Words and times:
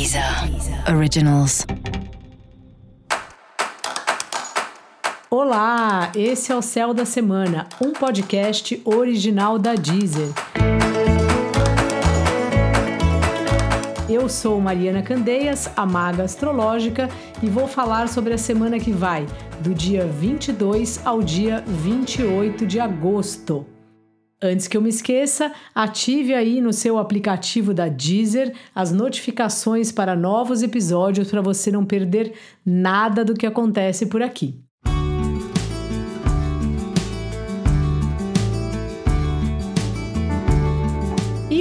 Deezer 0.00 0.24
Originals. 0.96 1.66
Olá, 5.30 6.10
esse 6.16 6.50
é 6.50 6.56
o 6.56 6.62
Céu 6.62 6.94
da 6.94 7.04
Semana, 7.04 7.68
um 7.84 7.92
podcast 7.92 8.80
original 8.86 9.58
da 9.58 9.74
Deezer. 9.74 10.30
Eu 14.08 14.26
sou 14.30 14.58
Mariana 14.58 15.02
Candeias, 15.02 15.70
a 15.76 15.84
maga 15.84 16.22
astrológica, 16.22 17.06
e 17.42 17.50
vou 17.50 17.68
falar 17.68 18.08
sobre 18.08 18.32
a 18.32 18.38
semana 18.38 18.80
que 18.80 18.92
vai, 18.92 19.26
do 19.60 19.74
dia 19.74 20.06
22 20.06 21.04
ao 21.04 21.22
dia 21.22 21.62
28 21.66 22.66
de 22.66 22.80
agosto. 22.80 23.66
Antes 24.42 24.66
que 24.66 24.74
eu 24.76 24.80
me 24.80 24.88
esqueça, 24.88 25.52
ative 25.74 26.32
aí 26.32 26.62
no 26.62 26.72
seu 26.72 26.96
aplicativo 26.98 27.74
da 27.74 27.88
Deezer 27.88 28.54
as 28.74 28.90
notificações 28.90 29.92
para 29.92 30.16
novos 30.16 30.62
episódios 30.62 31.30
para 31.30 31.42
você 31.42 31.70
não 31.70 31.84
perder 31.84 32.34
nada 32.64 33.22
do 33.22 33.34
que 33.34 33.46
acontece 33.46 34.06
por 34.06 34.22
aqui. 34.22 34.58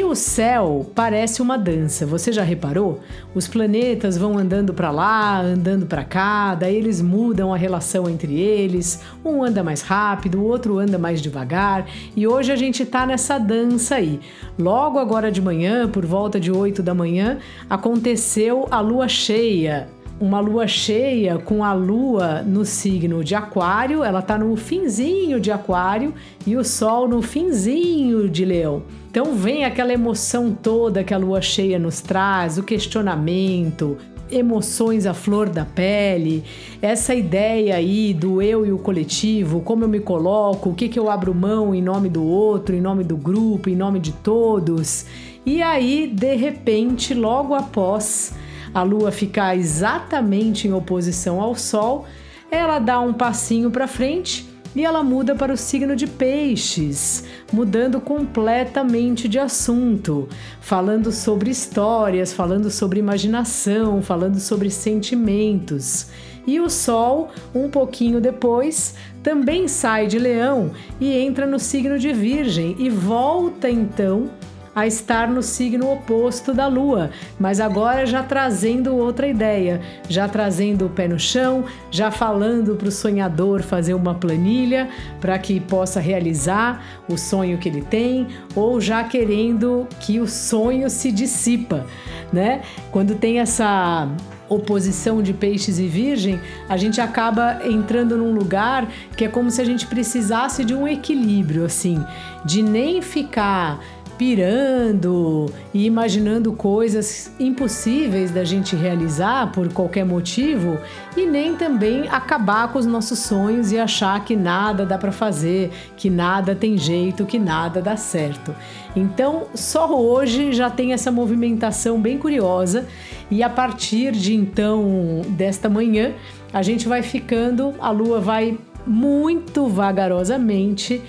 O 0.09 0.15
céu 0.15 0.89
parece 0.95 1.39
uma 1.39 1.55
dança, 1.55 2.05
você 2.05 2.31
já 2.31 2.41
reparou? 2.41 2.99
Os 3.35 3.47
planetas 3.47 4.17
vão 4.17 4.37
andando 4.37 4.73
para 4.73 4.89
lá, 4.89 5.39
andando 5.39 5.85
para 5.85 6.03
cá, 6.03 6.55
daí 6.55 6.75
eles 6.75 6.99
mudam 6.99 7.53
a 7.53 7.57
relação 7.57 8.09
entre 8.09 8.39
eles. 8.39 9.01
Um 9.23 9.43
anda 9.43 9.63
mais 9.63 9.81
rápido, 9.81 10.39
o 10.39 10.45
outro 10.45 10.79
anda 10.79 10.97
mais 10.97 11.21
devagar, 11.21 11.85
e 12.15 12.27
hoje 12.27 12.51
a 12.51 12.55
gente 12.55 12.85
tá 12.85 13.05
nessa 13.05 13.37
dança 13.37 13.95
aí. 13.95 14.19
Logo 14.57 14.97
agora 14.97 15.31
de 15.31 15.41
manhã, 15.41 15.87
por 15.87 16.05
volta 16.05 16.39
de 16.39 16.51
8 16.51 16.81
da 16.81 16.95
manhã, 16.95 17.37
aconteceu 17.69 18.67
a 18.71 18.79
lua 18.79 19.07
cheia 19.07 19.87
uma 20.19 20.39
lua 20.39 20.67
cheia 20.67 21.37
com 21.37 21.63
a 21.63 21.71
lua 21.73 22.41
no 22.41 22.65
signo 22.65 23.23
de 23.23 23.35
Aquário, 23.35 24.03
ela 24.03 24.19
está 24.19 24.37
no 24.37 24.55
finzinho 24.55 25.39
de 25.39 25.51
Aquário 25.51 26.13
e 26.45 26.57
o 26.57 26.63
sol 26.63 27.07
no 27.07 27.21
finzinho 27.21 28.29
de 28.29 28.43
Leão. 28.43 28.83
Então 29.09 29.33
vem 29.33 29.63
aquela 29.63 29.93
emoção 29.93 30.51
toda 30.51 31.03
que 31.03 31.13
a 31.13 31.17
lua 31.17 31.41
cheia 31.41 31.79
nos 31.79 32.01
traz, 32.01 32.57
o 32.57 32.63
questionamento, 32.63 33.97
emoções 34.29 35.05
à 35.05 35.13
flor 35.13 35.49
da 35.49 35.65
pele, 35.65 36.43
essa 36.81 37.15
ideia 37.15 37.75
aí 37.75 38.13
do 38.13 38.41
eu 38.41 38.65
e 38.65 38.71
o 38.71 38.77
coletivo, 38.77 39.61
como 39.61 39.85
eu 39.85 39.87
me 39.87 39.99
coloco, 39.99 40.69
o 40.69 40.75
que, 40.75 40.89
que 40.89 40.99
eu 40.99 41.09
abro 41.09 41.33
mão 41.33 41.73
em 41.73 41.81
nome 41.81 42.09
do 42.09 42.23
outro, 42.23 42.75
em 42.75 42.81
nome 42.81 43.03
do 43.03 43.17
grupo, 43.17 43.69
em 43.69 43.75
nome 43.75 43.99
de 43.99 44.11
todos. 44.11 45.05
E 45.45 45.63
aí, 45.63 46.07
de 46.13 46.35
repente, 46.35 47.13
logo 47.13 47.55
após 47.55 48.33
a 48.73 48.83
Lua 48.83 49.11
ficar 49.11 49.55
exatamente 49.55 50.67
em 50.67 50.73
oposição 50.73 51.41
ao 51.41 51.55
Sol, 51.55 52.05
ela 52.51 52.79
dá 52.79 52.99
um 52.99 53.13
passinho 53.13 53.69
para 53.69 53.87
frente 53.87 54.49
e 54.75 54.85
ela 54.85 55.03
muda 55.03 55.35
para 55.35 55.53
o 55.53 55.57
signo 55.57 55.95
de 55.95 56.05
Peixes, 56.05 57.23
mudando 57.51 57.99
completamente 57.99 59.27
de 59.27 59.39
assunto, 59.39 60.27
falando 60.61 61.11
sobre 61.11 61.49
histórias, 61.49 62.31
falando 62.31 62.69
sobre 62.69 62.99
imaginação, 62.99 64.01
falando 64.01 64.39
sobre 64.39 64.69
sentimentos. 64.69 66.07
E 66.45 66.59
o 66.59 66.69
Sol, 66.69 67.29
um 67.53 67.69
pouquinho 67.69 68.21
depois, 68.21 68.95
também 69.21 69.67
sai 69.67 70.07
de 70.07 70.17
Leão 70.17 70.71
e 70.99 71.13
entra 71.13 71.45
no 71.45 71.59
signo 71.59 71.99
de 71.99 72.13
Virgem 72.13 72.75
e 72.79 72.89
volta 72.89 73.69
então 73.69 74.29
a 74.75 74.85
estar 74.85 75.27
no 75.27 75.41
signo 75.41 75.91
oposto 75.91 76.53
da 76.53 76.67
Lua, 76.67 77.09
mas 77.39 77.59
agora 77.59 78.05
já 78.05 78.23
trazendo 78.23 78.95
outra 78.95 79.27
ideia, 79.27 79.81
já 80.07 80.27
trazendo 80.27 80.85
o 80.85 80.89
pé 80.89 81.07
no 81.07 81.19
chão, 81.19 81.65
já 81.91 82.11
falando 82.11 82.75
para 82.75 82.87
o 82.87 82.91
sonhador 82.91 83.61
fazer 83.61 83.93
uma 83.93 84.13
planilha 84.13 84.89
para 85.19 85.37
que 85.39 85.59
possa 85.59 85.99
realizar 85.99 86.83
o 87.07 87.17
sonho 87.17 87.57
que 87.57 87.69
ele 87.69 87.81
tem, 87.81 88.27
ou 88.55 88.79
já 88.79 89.03
querendo 89.03 89.87
que 89.99 90.19
o 90.19 90.27
sonho 90.27 90.89
se 90.89 91.11
dissipa, 91.11 91.85
né? 92.31 92.61
Quando 92.91 93.15
tem 93.15 93.39
essa 93.39 94.07
oposição 94.49 95.21
de 95.21 95.31
peixes 95.31 95.79
e 95.79 95.87
virgem, 95.87 96.39
a 96.67 96.75
gente 96.75 96.99
acaba 96.99 97.59
entrando 97.63 98.17
num 98.17 98.33
lugar 98.33 98.87
que 99.15 99.23
é 99.23 99.27
como 99.27 99.51
se 99.51 99.61
a 99.61 99.65
gente 99.65 99.85
precisasse 99.85 100.65
de 100.65 100.73
um 100.73 100.87
equilíbrio, 100.87 101.63
assim, 101.63 102.03
de 102.43 102.63
nem 102.63 103.01
ficar 103.01 103.79
pirando 104.19 105.45
e 105.73 105.85
imaginando 105.85 106.51
coisas 106.51 107.31
impossíveis 107.39 108.31
da 108.31 108.43
gente 108.43 108.75
realizar 108.75 109.49
por 109.53 109.71
qualquer 109.71 110.03
motivo 110.03 110.77
e 111.15 111.25
nem 111.25 111.55
também 111.55 112.05
acabar 112.09 112.67
com 112.67 112.77
os 112.77 112.85
nossos 112.85 113.19
sonhos 113.19 113.71
e 113.71 113.79
achar 113.79 114.25
que 114.25 114.35
nada 114.35 114.85
dá 114.85 114.97
para 114.97 115.13
fazer, 115.13 115.71
que 115.95 116.09
nada 116.09 116.53
tem 116.53 116.77
jeito, 116.77 117.25
que 117.25 117.39
nada 117.39 117.81
dá 117.81 117.95
certo. 117.95 118.53
Então, 118.93 119.47
só 119.55 119.97
hoje 119.97 120.51
já 120.51 120.69
tem 120.69 120.91
essa 120.91 121.09
movimentação 121.09 122.01
bem 122.01 122.17
curiosa 122.17 122.85
e 123.31 123.41
a 123.41 123.49
partir 123.49 124.11
de 124.11 124.35
então 124.35 125.21
desta 125.29 125.69
manhã, 125.69 126.11
a 126.51 126.61
gente 126.61 126.89
vai 126.89 127.01
ficando, 127.01 127.73
a 127.79 127.89
lua 127.89 128.19
vai 128.19 128.57
muito 128.85 129.67
vagarosamente 129.67 131.01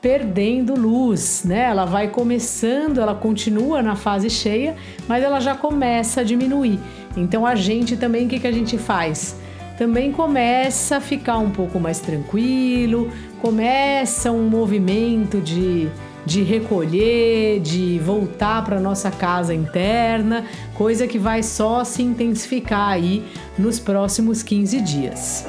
perdendo 0.00 0.74
luz, 0.74 1.42
né? 1.44 1.62
Ela 1.62 1.84
vai 1.84 2.08
começando, 2.08 3.00
ela 3.00 3.14
continua 3.14 3.82
na 3.82 3.96
fase 3.96 4.30
cheia, 4.30 4.76
mas 5.08 5.22
ela 5.22 5.40
já 5.40 5.54
começa 5.54 6.20
a 6.20 6.24
diminuir. 6.24 6.78
Então 7.16 7.46
a 7.46 7.54
gente 7.54 7.96
também, 7.96 8.26
o 8.26 8.28
que, 8.28 8.38
que 8.38 8.46
a 8.46 8.52
gente 8.52 8.76
faz? 8.76 9.36
Também 9.78 10.10
começa 10.10 10.96
a 10.96 11.00
ficar 11.00 11.38
um 11.38 11.50
pouco 11.50 11.78
mais 11.78 12.00
tranquilo, 12.00 13.10
começa 13.42 14.32
um 14.32 14.48
movimento 14.48 15.40
de, 15.40 15.88
de 16.24 16.42
recolher, 16.42 17.60
de 17.60 17.98
voltar 17.98 18.64
para 18.64 18.80
nossa 18.80 19.10
casa 19.10 19.54
interna, 19.54 20.46
coisa 20.74 21.06
que 21.06 21.18
vai 21.18 21.42
só 21.42 21.84
se 21.84 22.02
intensificar 22.02 22.88
aí 22.88 23.22
nos 23.58 23.78
próximos 23.78 24.42
15 24.42 24.80
dias. 24.80 25.46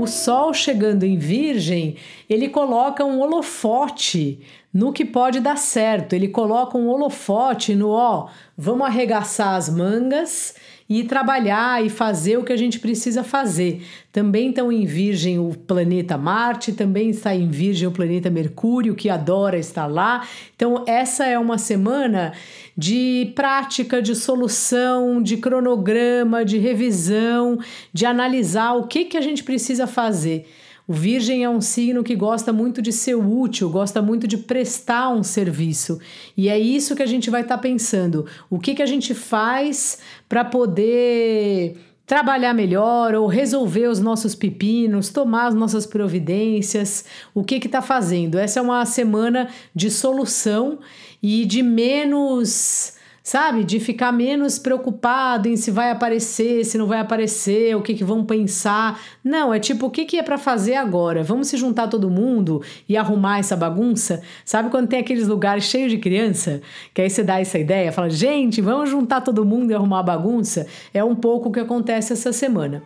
O 0.00 0.06
Sol 0.06 0.52
chegando 0.52 1.04
em 1.04 1.16
Virgem, 1.16 1.96
ele 2.28 2.48
coloca 2.48 3.04
um 3.04 3.20
holofote 3.20 4.40
no 4.72 4.92
que 4.92 5.04
pode 5.04 5.40
dar 5.40 5.56
certo. 5.56 6.12
Ele 6.12 6.28
coloca 6.28 6.76
um 6.76 6.88
holofote 6.88 7.74
no 7.74 7.90
ó, 7.90 8.28
vamos 8.56 8.86
arregaçar 8.86 9.54
as 9.54 9.68
mangas 9.68 10.54
e 10.88 11.04
trabalhar 11.04 11.84
e 11.84 11.90
fazer 11.90 12.38
o 12.38 12.44
que 12.44 12.52
a 12.52 12.56
gente 12.56 12.80
precisa 12.80 13.22
fazer. 13.22 13.82
Também 14.10 14.48
estão 14.48 14.72
em 14.72 14.86
Virgem 14.86 15.38
o 15.38 15.50
planeta 15.50 16.16
Marte, 16.16 16.72
também 16.72 17.10
está 17.10 17.34
em 17.34 17.48
Virgem 17.48 17.86
o 17.86 17.92
planeta 17.92 18.30
Mercúrio, 18.30 18.94
que 18.94 19.10
adora 19.10 19.58
estar 19.58 19.86
lá. 19.86 20.26
Então, 20.56 20.84
essa 20.86 21.26
é 21.26 21.38
uma 21.38 21.58
semana 21.58 22.32
de 22.76 23.32
prática, 23.34 24.00
de 24.00 24.14
solução, 24.14 25.22
de 25.22 25.36
cronograma, 25.36 26.42
de 26.44 26.56
revisão, 26.56 27.58
de 27.92 28.06
analisar 28.06 28.72
o 28.74 28.86
que, 28.86 29.04
que 29.04 29.16
a 29.16 29.20
gente 29.20 29.44
precisa 29.44 29.86
fazer. 29.86 30.46
O 30.88 30.94
Virgem 30.94 31.44
é 31.44 31.50
um 31.50 31.60
signo 31.60 32.02
que 32.02 32.16
gosta 32.16 32.50
muito 32.50 32.80
de 32.80 32.92
ser 32.92 33.14
útil, 33.14 33.68
gosta 33.68 34.00
muito 34.00 34.26
de 34.26 34.38
prestar 34.38 35.10
um 35.10 35.22
serviço. 35.22 36.00
E 36.34 36.48
é 36.48 36.58
isso 36.58 36.96
que 36.96 37.02
a 37.02 37.06
gente 37.06 37.28
vai 37.28 37.42
estar 37.42 37.56
tá 37.56 37.62
pensando. 37.62 38.24
O 38.48 38.58
que, 38.58 38.74
que 38.74 38.82
a 38.82 38.86
gente 38.86 39.12
faz 39.12 39.98
para 40.26 40.46
poder 40.46 41.76
trabalhar 42.06 42.54
melhor 42.54 43.14
ou 43.14 43.26
resolver 43.26 43.86
os 43.86 44.00
nossos 44.00 44.34
pepinos, 44.34 45.10
tomar 45.10 45.48
as 45.48 45.54
nossas 45.54 45.84
providências, 45.84 47.04
o 47.34 47.44
que 47.44 47.56
está 47.56 47.82
fazendo. 47.82 48.38
Essa 48.38 48.60
é 48.60 48.62
uma 48.62 48.86
semana 48.86 49.50
de 49.74 49.90
solução 49.90 50.78
e 51.22 51.44
de 51.44 51.62
menos 51.62 52.94
sabe? 53.28 53.62
De 53.62 53.78
ficar 53.78 54.10
menos 54.10 54.58
preocupado 54.58 55.48
em 55.48 55.56
se 55.56 55.70
vai 55.70 55.90
aparecer, 55.90 56.64
se 56.64 56.78
não 56.78 56.86
vai 56.86 56.98
aparecer, 56.98 57.76
o 57.76 57.82
que, 57.82 57.92
que 57.92 58.02
vão 58.02 58.24
pensar. 58.24 58.98
Não, 59.22 59.52
é 59.52 59.58
tipo, 59.58 59.84
o 59.84 59.90
que, 59.90 60.06
que 60.06 60.16
é 60.16 60.22
para 60.22 60.38
fazer 60.38 60.76
agora? 60.76 61.22
Vamos 61.22 61.48
se 61.48 61.58
juntar 61.58 61.88
todo 61.88 62.08
mundo 62.08 62.62
e 62.88 62.96
arrumar 62.96 63.38
essa 63.38 63.54
bagunça? 63.54 64.22
Sabe 64.46 64.70
quando 64.70 64.88
tem 64.88 65.00
aqueles 65.00 65.28
lugares 65.28 65.64
cheios 65.64 65.90
de 65.90 65.98
criança? 65.98 66.62
Que 66.94 67.02
aí 67.02 67.10
você 67.10 67.22
dá 67.22 67.38
essa 67.38 67.58
ideia, 67.58 67.92
fala, 67.92 68.08
gente, 68.08 68.62
vamos 68.62 68.88
juntar 68.88 69.20
todo 69.20 69.44
mundo 69.44 69.72
e 69.72 69.74
arrumar 69.74 70.00
a 70.00 70.04
bagunça? 70.04 70.66
É 70.94 71.04
um 71.04 71.14
pouco 71.14 71.50
o 71.50 71.52
que 71.52 71.60
acontece 71.60 72.14
essa 72.14 72.32
semana. 72.32 72.82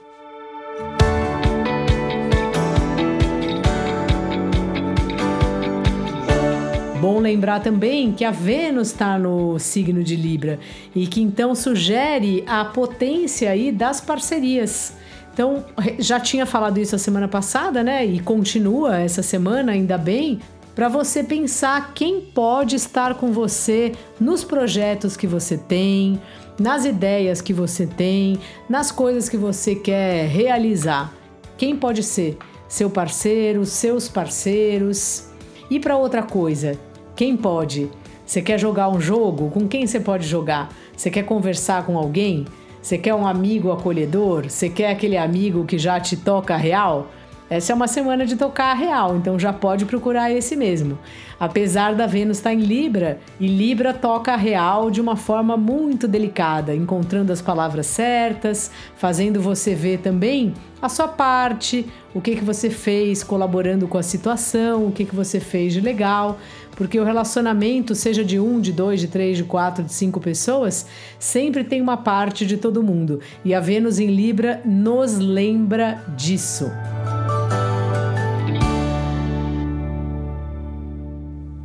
Bom 7.02 7.19
lembrar 7.19 7.58
também 7.58 8.12
que 8.12 8.25
a 8.25 8.31
Vênus 8.31 8.93
está 8.93 9.19
no 9.19 9.58
signo 9.58 10.04
de 10.04 10.14
Libra 10.14 10.60
e 10.94 11.04
que 11.04 11.20
então 11.20 11.52
sugere 11.52 12.44
a 12.46 12.64
potência 12.64 13.50
aí 13.50 13.72
das 13.72 14.00
parcerias. 14.00 14.94
Então, 15.34 15.64
já 15.99 16.20
tinha 16.20 16.46
falado 16.46 16.78
isso 16.78 16.94
a 16.94 16.99
semana 17.00 17.26
passada, 17.26 17.82
né? 17.82 18.06
E 18.06 18.20
continua 18.20 19.00
essa 19.00 19.20
semana, 19.20 19.72
ainda 19.72 19.99
bem, 19.99 20.38
para 20.76 20.88
você 20.88 21.25
pensar 21.25 21.93
quem 21.93 22.20
pode 22.20 22.76
estar 22.76 23.14
com 23.14 23.32
você 23.32 23.90
nos 24.20 24.44
projetos 24.44 25.16
que 25.16 25.26
você 25.26 25.58
tem, 25.58 26.22
nas 26.56 26.84
ideias 26.84 27.40
que 27.40 27.52
você 27.52 27.84
tem, 27.84 28.38
nas 28.69 28.93
coisas 28.93 29.28
que 29.28 29.37
você 29.37 29.75
quer 29.75 30.28
realizar. 30.28 31.12
Quem 31.58 31.75
pode 31.75 32.05
ser? 32.05 32.38
Seu 32.69 32.88
parceiro, 32.88 33.66
seus 33.66 34.08
parceiros. 34.08 35.26
E 35.69 35.81
para 35.81 35.96
outra 35.96 36.22
coisa, 36.22 36.78
quem 37.14 37.36
pode? 37.36 37.90
Você 38.24 38.40
quer 38.40 38.58
jogar 38.58 38.88
um 38.88 39.00
jogo? 39.00 39.50
Com 39.50 39.68
quem 39.68 39.86
você 39.86 40.00
pode 40.00 40.26
jogar? 40.26 40.72
Você 40.96 41.10
quer 41.10 41.24
conversar 41.24 41.84
com 41.84 41.98
alguém? 41.98 42.46
Você 42.80 42.96
quer 42.96 43.14
um 43.14 43.26
amigo 43.26 43.70
acolhedor? 43.70 44.48
Você 44.48 44.68
quer 44.68 44.90
aquele 44.90 45.16
amigo 45.16 45.64
que 45.64 45.78
já 45.78 46.00
te 46.00 46.16
toca 46.16 46.56
real? 46.56 47.08
Essa 47.52 47.75
é 47.75 47.76
uma 47.76 47.87
semana 47.87 48.25
de 48.25 48.34
tocar 48.34 48.72
real, 48.72 49.14
então 49.14 49.38
já 49.38 49.52
pode 49.52 49.84
procurar 49.84 50.32
esse 50.32 50.56
mesmo. 50.56 50.99
Apesar 51.38 51.94
da 51.94 52.06
Vênus 52.06 52.38
estar 52.38 52.54
em 52.54 52.60
Libra, 52.60 53.20
e 53.38 53.46
Libra 53.46 53.93
toca 53.93 54.34
real 54.37 54.90
de 54.90 55.02
uma 55.02 55.16
forma 55.16 55.54
muito 55.54 56.08
delicada, 56.08 56.75
encontrando 56.75 57.31
as 57.31 57.43
palavras 57.43 57.84
certas, 57.88 58.70
fazendo 58.96 59.38
você 59.38 59.75
ver 59.75 59.99
também 59.99 60.54
a 60.81 60.88
sua 60.88 61.06
parte, 61.06 61.84
o 62.14 62.22
que, 62.22 62.37
que 62.37 62.43
você 62.43 62.70
fez 62.70 63.22
colaborando 63.22 63.87
com 63.87 63.98
a 63.98 64.02
situação, 64.02 64.87
o 64.87 64.90
que, 64.90 65.05
que 65.05 65.14
você 65.14 65.38
fez 65.38 65.75
de 65.75 65.81
legal, 65.82 66.38
porque 66.75 66.98
o 66.98 67.05
relacionamento, 67.05 67.94
seja 67.94 68.25
de 68.25 68.40
um, 68.40 68.62
de 68.62 68.72
dois, 68.72 68.98
de 68.98 69.08
três, 69.08 69.37
de 69.37 69.44
quatro, 69.44 69.84
de 69.84 69.93
cinco 69.93 70.20
pessoas, 70.20 70.87
sempre 71.19 71.64
tem 71.64 71.82
uma 71.82 71.98
parte 71.98 72.46
de 72.46 72.56
todo 72.56 72.82
mundo. 72.82 73.20
E 73.44 73.55
a 73.55 73.60
Vênus 73.60 73.98
em 73.98 74.06
Libra 74.06 74.62
nos 74.64 75.19
lembra 75.19 76.02
disso. 76.16 76.72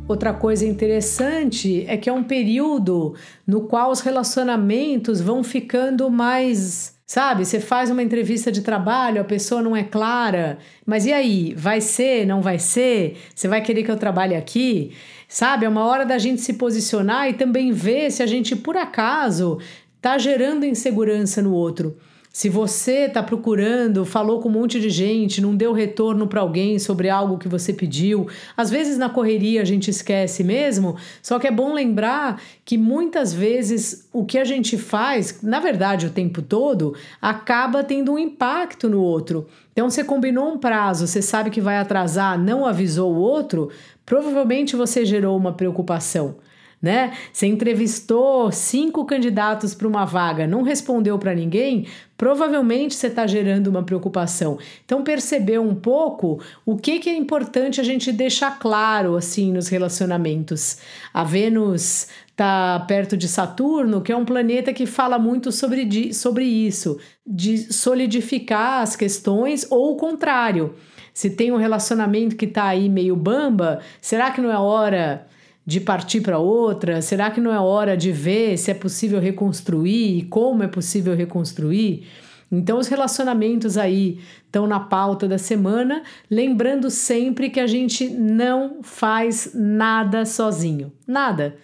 Outra 0.08 0.32
coisa 0.32 0.66
interessante 0.66 1.84
é 1.86 1.98
que 1.98 2.08
é 2.08 2.12
um 2.12 2.24
período 2.24 3.14
no 3.46 3.60
qual 3.60 3.90
os 3.90 4.00
relacionamentos 4.00 5.20
vão 5.20 5.44
ficando 5.44 6.10
mais. 6.10 6.96
Sabe, 7.06 7.44
você 7.44 7.60
faz 7.60 7.90
uma 7.90 8.02
entrevista 8.02 8.50
de 8.50 8.62
trabalho, 8.62 9.20
a 9.20 9.24
pessoa 9.24 9.62
não 9.62 9.76
é 9.76 9.82
clara, 9.82 10.58
mas 10.84 11.04
e 11.06 11.12
aí? 11.12 11.54
Vai 11.54 11.80
ser, 11.80 12.26
não 12.26 12.40
vai 12.40 12.58
ser? 12.58 13.18
Você 13.34 13.48
vai 13.48 13.62
querer 13.62 13.82
que 13.82 13.90
eu 13.90 13.96
trabalhe 13.96 14.34
aqui? 14.34 14.92
Sabe, 15.26 15.66
é 15.66 15.68
uma 15.68 15.84
hora 15.84 16.06
da 16.06 16.16
gente 16.16 16.40
se 16.40 16.54
posicionar 16.54 17.28
e 17.28 17.34
também 17.34 17.70
ver 17.70 18.10
se 18.10 18.22
a 18.22 18.26
gente, 18.26 18.56
por 18.56 18.76
acaso, 18.78 19.58
está 19.96 20.16
gerando 20.16 20.64
insegurança 20.64 21.42
no 21.42 21.52
outro. 21.52 21.96
Se 22.38 22.48
você 22.48 23.06
está 23.06 23.20
procurando, 23.20 24.04
falou 24.04 24.40
com 24.40 24.48
um 24.48 24.52
monte 24.52 24.78
de 24.78 24.88
gente, 24.90 25.40
não 25.40 25.56
deu 25.56 25.72
retorno 25.72 26.24
para 26.28 26.40
alguém 26.40 26.78
sobre 26.78 27.10
algo 27.10 27.36
que 27.36 27.48
você 27.48 27.72
pediu, 27.72 28.28
às 28.56 28.70
vezes 28.70 28.96
na 28.96 29.10
correria 29.10 29.60
a 29.60 29.64
gente 29.64 29.90
esquece 29.90 30.44
mesmo, 30.44 30.94
só 31.20 31.40
que 31.40 31.48
é 31.48 31.50
bom 31.50 31.74
lembrar 31.74 32.40
que 32.64 32.78
muitas 32.78 33.34
vezes 33.34 34.08
o 34.12 34.24
que 34.24 34.38
a 34.38 34.44
gente 34.44 34.78
faz, 34.78 35.42
na 35.42 35.58
verdade 35.58 36.06
o 36.06 36.10
tempo 36.10 36.40
todo, 36.40 36.94
acaba 37.20 37.82
tendo 37.82 38.12
um 38.12 38.18
impacto 38.20 38.88
no 38.88 39.02
outro. 39.02 39.48
Então 39.72 39.90
você 39.90 40.04
combinou 40.04 40.52
um 40.52 40.58
prazo, 40.58 41.08
você 41.08 41.20
sabe 41.20 41.50
que 41.50 41.60
vai 41.60 41.78
atrasar, 41.78 42.38
não 42.38 42.64
avisou 42.64 43.12
o 43.12 43.18
outro, 43.18 43.68
provavelmente 44.06 44.76
você 44.76 45.04
gerou 45.04 45.36
uma 45.36 45.54
preocupação 45.54 46.36
né? 46.80 47.12
Você 47.32 47.46
entrevistou 47.46 48.52
cinco 48.52 49.04
candidatos 49.04 49.74
para 49.74 49.88
uma 49.88 50.04
vaga, 50.04 50.46
não 50.46 50.62
respondeu 50.62 51.18
para 51.18 51.34
ninguém, 51.34 51.86
provavelmente 52.16 52.94
você 52.94 53.08
está 53.08 53.26
gerando 53.26 53.66
uma 53.66 53.82
preocupação. 53.82 54.58
Então, 54.84 55.02
perceber 55.02 55.58
um 55.58 55.74
pouco 55.74 56.40
o 56.64 56.76
que, 56.76 57.00
que 57.00 57.10
é 57.10 57.16
importante 57.16 57.80
a 57.80 57.84
gente 57.84 58.12
deixar 58.12 58.58
claro 58.58 59.16
assim 59.16 59.52
nos 59.52 59.68
relacionamentos. 59.68 60.78
A 61.12 61.24
Vênus 61.24 62.06
está 62.28 62.78
perto 62.86 63.16
de 63.16 63.26
Saturno, 63.26 64.00
que 64.00 64.12
é 64.12 64.16
um 64.16 64.24
planeta 64.24 64.72
que 64.72 64.86
fala 64.86 65.18
muito 65.18 65.50
sobre, 65.50 66.14
sobre 66.14 66.44
isso, 66.44 66.98
de 67.26 67.72
solidificar 67.72 68.82
as 68.82 68.94
questões 68.94 69.66
ou 69.68 69.92
o 69.92 69.96
contrário. 69.96 70.74
Se 71.12 71.30
tem 71.30 71.50
um 71.50 71.56
relacionamento 71.56 72.36
que 72.36 72.44
está 72.44 72.66
aí 72.66 72.88
meio 72.88 73.16
bamba, 73.16 73.80
será 74.00 74.30
que 74.30 74.40
não 74.40 74.52
é 74.52 74.56
hora 74.56 75.26
de 75.68 75.80
partir 75.80 76.22
para 76.22 76.38
outra? 76.38 77.02
Será 77.02 77.30
que 77.30 77.42
não 77.42 77.52
é 77.52 77.60
hora 77.60 77.94
de 77.94 78.10
ver 78.10 78.56
se 78.56 78.70
é 78.70 78.74
possível 78.74 79.20
reconstruir 79.20 80.16
e 80.16 80.22
como 80.22 80.62
é 80.62 80.66
possível 80.66 81.14
reconstruir? 81.14 82.06
Então, 82.50 82.78
os 82.78 82.88
relacionamentos 82.88 83.76
aí 83.76 84.18
estão 84.46 84.66
na 84.66 84.80
pauta 84.80 85.28
da 85.28 85.36
semana, 85.36 86.02
lembrando 86.30 86.88
sempre 86.88 87.50
que 87.50 87.60
a 87.60 87.66
gente 87.66 88.08
não 88.08 88.78
faz 88.82 89.50
nada 89.54 90.24
sozinho. 90.24 90.90
Nada. 91.06 91.56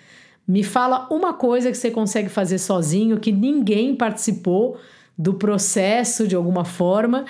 Me 0.47 0.63
fala 0.63 1.09
uma 1.11 1.33
coisa 1.33 1.71
que 1.71 1.77
você 1.79 1.91
consegue 1.91 2.29
fazer 2.29 2.59
sozinho, 2.59 3.19
que 3.19 3.33
ninguém 3.33 3.97
participou 3.97 4.77
do 5.17 5.33
processo 5.33 6.29
de 6.29 6.37
alguma 6.37 6.67
forma 6.67 7.25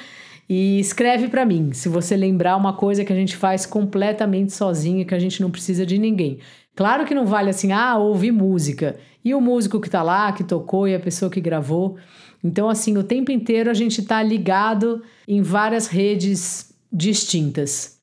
e 0.48 0.78
escreve 0.80 1.28
para 1.28 1.44
mim, 1.44 1.72
se 1.72 1.88
você 1.88 2.16
lembrar 2.16 2.56
uma 2.56 2.72
coisa 2.74 3.04
que 3.04 3.12
a 3.12 3.16
gente 3.16 3.36
faz 3.36 3.64
completamente 3.64 4.52
sozinho, 4.52 5.06
que 5.06 5.14
a 5.14 5.18
gente 5.18 5.40
não 5.40 5.50
precisa 5.50 5.86
de 5.86 5.96
ninguém. 5.96 6.38
Claro 6.74 7.04
que 7.04 7.14
não 7.14 7.26
vale 7.26 7.50
assim, 7.50 7.72
ah, 7.72 7.96
ouvir 7.96 8.32
música. 8.32 8.96
E 9.24 9.34
o 9.34 9.40
músico 9.40 9.80
que 9.80 9.88
tá 9.88 10.02
lá, 10.02 10.32
que 10.32 10.44
tocou, 10.44 10.88
e 10.88 10.94
a 10.94 11.00
pessoa 11.00 11.30
que 11.30 11.40
gravou. 11.40 11.96
Então, 12.42 12.68
assim, 12.68 12.96
o 12.98 13.04
tempo 13.04 13.30
inteiro 13.30 13.70
a 13.70 13.74
gente 13.74 14.02
tá 14.02 14.22
ligado 14.22 15.02
em 15.26 15.40
várias 15.40 15.86
redes 15.86 16.74
distintas. 16.92 17.94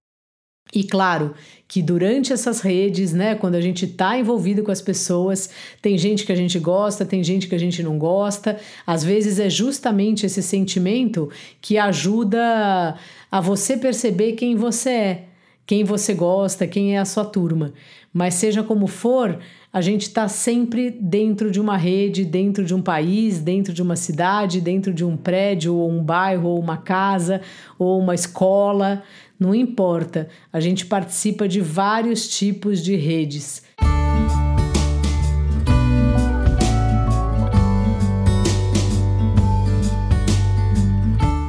E 0.74 0.84
claro 0.86 1.34
que 1.68 1.82
durante 1.82 2.32
essas 2.32 2.62
redes, 2.62 3.14
né, 3.14 3.36
quando 3.36 3.56
a 3.56 3.62
gente 3.62 3.86
está 3.86 4.18
envolvido 4.18 4.64
com 4.64 4.72
as 4.72 4.82
pessoas, 4.82 5.50
tem 5.82 5.98
gente 5.98 6.26
que 6.26 6.32
a 6.32 6.36
gente 6.36 6.58
gosta, 6.60 7.06
tem 7.06 7.24
gente 7.24 7.48
que 7.48 7.56
a 7.56 7.58
gente 7.58 7.84
não 7.84 7.98
gosta. 7.98 8.60
Às 8.88 9.04
vezes 9.04 9.38
é 9.38 9.50
justamente 9.50 10.26
esse 10.26 10.42
sentimento 10.42 11.30
que 11.62 11.78
ajuda 11.78 12.96
a 13.30 13.42
você 13.42 13.76
perceber 13.76 14.34
quem 14.34 14.56
você 14.56 14.90
é, 14.90 15.26
quem 15.72 15.86
você 15.86 16.14
gosta, 16.14 16.68
quem 16.68 16.98
é 16.98 17.00
a 17.00 17.06
sua 17.06 17.24
turma. 17.24 17.72
Mas 18.12 18.34
seja 18.34 18.62
como 18.62 18.88
for, 18.88 19.40
a 19.72 19.80
gente 19.80 20.02
está 20.02 20.28
sempre 20.28 20.92
dentro 20.92 21.50
de 21.50 21.62
uma 21.62 21.78
rede, 21.78 22.26
dentro 22.26 22.66
de 22.66 22.76
um 22.76 22.82
país, 22.82 23.40
dentro 23.40 23.72
de 23.72 23.82
uma 23.82 23.96
cidade, 23.96 24.60
dentro 24.60 24.94
de 24.94 25.06
um 25.06 25.16
prédio, 25.16 25.74
ou 25.74 25.90
um 25.90 26.04
bairro, 26.04 26.50
ou 26.50 26.60
uma 26.60 26.76
casa, 26.76 27.40
ou 27.80 27.98
uma 28.02 28.14
escola, 28.14 29.02
não 29.40 29.56
importa. 29.56 30.28
A 30.52 30.60
gente 30.60 30.86
participa 30.86 31.48
de 31.48 31.62
vários 31.62 32.28
tipos 32.28 32.84
de 32.84 32.98
redes. 32.98 33.64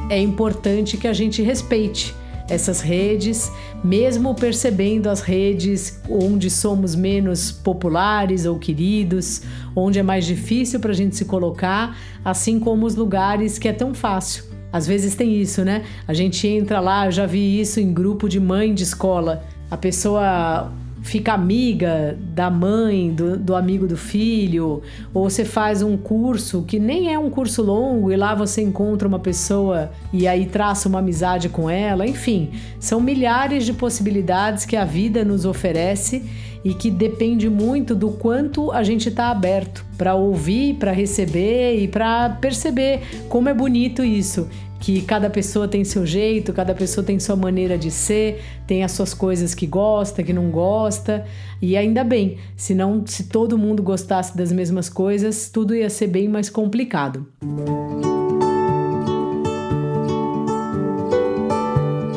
É 0.09 0.17
importante 0.17 0.95
que 0.95 1.09
a 1.09 1.13
gente 1.13 1.41
respeite 1.41 2.22
essas 2.49 2.81
redes, 2.81 3.51
mesmo 3.83 4.35
percebendo 4.35 5.07
as 5.07 5.21
redes 5.21 6.01
onde 6.09 6.49
somos 6.49 6.95
menos 6.95 7.51
populares 7.51 8.45
ou 8.45 8.59
queridos, 8.59 9.41
onde 9.75 9.99
é 9.99 10.03
mais 10.03 10.25
difícil 10.25 10.79
para 10.79 10.91
a 10.91 10.95
gente 10.95 11.15
se 11.15 11.25
colocar, 11.25 11.97
assim 12.23 12.59
como 12.59 12.85
os 12.85 12.95
lugares 12.95 13.57
que 13.57 13.67
é 13.67 13.73
tão 13.73 13.93
fácil. 13.93 14.43
Às 14.71 14.87
vezes 14.87 15.15
tem 15.15 15.39
isso, 15.39 15.63
né? 15.63 15.83
A 16.07 16.13
gente 16.13 16.47
entra 16.47 16.79
lá, 16.79 17.05
eu 17.05 17.11
já 17.11 17.25
vi 17.25 17.59
isso 17.59 17.79
em 17.79 17.93
grupo 17.93 18.27
de 18.27 18.39
mãe 18.39 18.73
de 18.73 18.83
escola. 18.83 19.43
A 19.69 19.77
pessoa 19.77 20.71
fica 21.03 21.33
amiga 21.33 22.17
da 22.33 22.49
mãe, 22.49 23.13
do, 23.13 23.37
do, 23.37 23.55
amigo 23.55 23.85
do 23.85 23.97
filho, 23.97 24.81
ou 25.13 25.29
você 25.29 25.43
faz 25.43 25.83
um 25.83 25.97
curso 25.97 26.63
que 26.63 26.79
nem 26.79 27.13
é 27.13 27.19
um 27.19 27.29
curso 27.29 27.61
longo 27.61 28.11
e 28.11 28.15
lá 28.15 28.33
você 28.33 28.61
encontra 28.61 29.07
uma 29.07 29.19
pessoa 29.19 29.91
e 30.11 30.27
aí 30.27 30.45
traça 30.45 30.87
uma 30.87 30.99
amizade 30.99 31.49
com 31.49 31.69
ela, 31.69 32.07
enfim, 32.07 32.51
são 32.79 33.01
milhares 33.01 33.65
de 33.65 33.73
possibilidades 33.73 34.65
que 34.65 34.77
a 34.77 34.85
vida 34.85 35.25
nos 35.25 35.45
oferece 35.45 36.23
e 36.63 36.73
que 36.73 36.89
depende 36.89 37.49
muito 37.49 37.93
do 37.93 38.11
quanto 38.11 38.71
a 38.71 38.83
gente 38.83 39.09
está 39.09 39.29
aberto 39.29 39.85
para 39.97 40.15
ouvir, 40.15 40.75
para 40.75 40.91
receber 40.91 41.77
e 41.77 41.87
para 41.87 42.29
perceber 42.29 43.01
como 43.27 43.49
é 43.49 43.53
bonito 43.53 44.03
isso 44.03 44.47
que 44.83 45.01
cada 45.01 45.29
pessoa 45.29 45.65
tem 45.65 45.85
seu 45.85 46.05
jeito, 46.05 46.51
cada 46.51 46.75
pessoa 46.75 47.05
tem 47.05 47.17
sua 47.17 47.37
maneira 47.37 47.77
de 47.77 47.89
ser, 47.89 48.43
tem 48.67 48.83
as 48.83 48.91
suas 48.91 49.13
coisas 49.13 49.55
que 49.55 49.65
gosta, 49.65 50.21
que 50.21 50.33
não 50.33 50.51
gosta, 50.51 51.25
e 51.61 51.77
ainda 51.77 52.03
bem, 52.03 52.37
senão 52.57 53.01
se 53.07 53.29
todo 53.29 53.57
mundo 53.57 53.81
gostasse 53.81 54.35
das 54.35 54.51
mesmas 54.51 54.89
coisas, 54.89 55.49
tudo 55.49 55.73
ia 55.73 55.89
ser 55.89 56.07
bem 56.07 56.27
mais 56.27 56.49
complicado. 56.49 57.25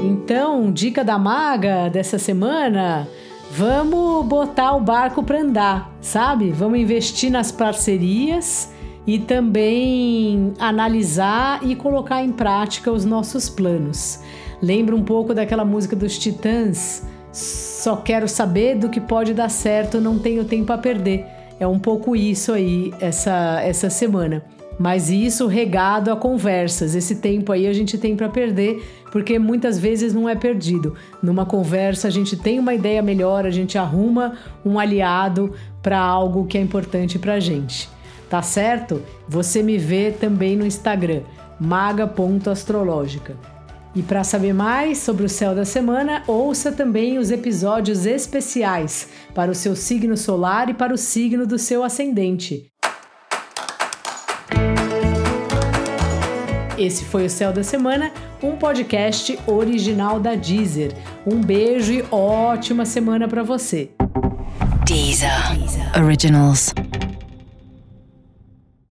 Então, 0.03 0.73
dica 0.73 1.05
da 1.05 1.17
maga 1.17 1.89
dessa 1.89 2.19
semana, 2.19 3.07
vamos 3.53 4.27
botar 4.27 4.75
o 4.75 4.81
barco 4.81 5.23
para 5.23 5.41
andar, 5.41 5.97
sabe? 6.01 6.51
Vamos 6.51 6.81
investir 6.81 7.31
nas 7.31 7.53
parcerias 7.53 8.75
e 9.07 9.19
também 9.19 10.53
analisar 10.59 11.61
e 11.63 11.77
colocar 11.77 12.23
em 12.23 12.33
prática 12.33 12.91
os 12.91 13.05
nossos 13.05 13.49
planos. 13.49 14.21
Lembra 14.61 14.97
um 14.97 15.03
pouco 15.03 15.33
daquela 15.33 15.65
música 15.65 15.95
dos 15.95 16.19
Titãs, 16.19 17.07
só 17.33 17.97
quero 17.97 18.27
saber 18.27 18.77
do 18.77 18.89
que 18.89 19.01
pode 19.01 19.35
dar 19.35 19.51
certo, 19.51 20.01
não 20.01 20.19
tenho 20.19 20.45
tempo 20.45 20.73
a 20.73 20.79
perder. 20.79 21.25
É 21.61 21.67
um 21.67 21.79
pouco 21.79 22.17
isso 22.17 22.53
aí 22.53 22.93
essa, 23.01 23.61
essa 23.63 23.89
semana. 23.89 24.45
Mas 24.79 25.09
isso 25.09 25.47
regado 25.47 26.11
a 26.11 26.17
conversas. 26.17 26.95
Esse 26.95 27.17
tempo 27.17 27.53
aí 27.53 27.67
a 27.67 27.73
gente 27.73 27.97
tem 27.97 28.15
para 28.15 28.29
perder, 28.29 28.83
porque 29.11 29.39
muitas 29.39 29.79
vezes 29.79 30.13
não 30.13 30.29
é 30.29 30.35
perdido. 30.35 30.95
Numa 31.23 31.47
conversa 31.47 32.09
a 32.09 32.11
gente 32.11 32.37
tem 32.37 32.59
uma 32.59 32.75
ideia 32.75 33.03
melhor, 33.03 33.47
a 33.47 33.51
gente 33.51 33.79
arruma 33.79 34.35
um 34.65 34.79
aliado 34.79 35.55
para 35.83 35.99
algo 35.99 36.47
que 36.47 36.59
é 36.59 36.61
importante 36.61 37.19
para 37.19 37.41
gente. 37.41 37.89
Tá 38.29 38.43
certo? 38.43 39.03
Você 39.29 39.63
me 39.63 39.79
vê 39.79 40.11
também 40.11 40.57
no 40.57 40.67
Instagram, 40.67 41.23
maga.astrológica. 41.61 43.37
E 43.95 44.03
para 44.03 44.23
saber 44.23 44.53
mais 44.53 44.99
sobre 44.99 45.25
o 45.25 45.29
céu 45.29 45.55
da 45.55 45.65
semana, 45.65 46.23
ouça 46.27 46.71
também 46.71 47.17
os 47.17 47.31
episódios 47.31 48.05
especiais 48.05 49.09
para 49.35 49.51
o 49.51 49.55
seu 49.55 49.75
signo 49.75 50.17
solar 50.17 50.69
e 50.69 50.75
para 50.75 50.93
o 50.93 50.99
signo 50.99 51.47
do 51.47 51.59
seu 51.59 51.83
ascendente. 51.83 52.71
Esse 56.77 57.07
foi 57.07 57.25
o 57.25 57.31
Céu 57.31 57.55
da 57.55 57.63
Semana, 57.63 58.13
um 58.43 58.57
podcast 58.57 59.39
original 59.47 60.21
da 60.21 60.35
Deezer. 60.35 60.93
Um 61.27 61.41
beijo 61.41 61.91
e 61.91 62.05
ótima 62.11 62.85
semana 62.85 63.27
para 63.27 63.43
você. 63.43 63.89
Deezer. 64.85 65.59
Deezer. 65.59 66.05
Originals. 66.05 66.75